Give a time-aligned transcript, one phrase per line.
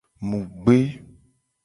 [0.27, 0.77] Mu gbe.